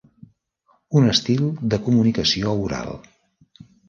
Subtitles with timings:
[1.01, 1.43] Un estil
[1.73, 2.91] de comunicació oral.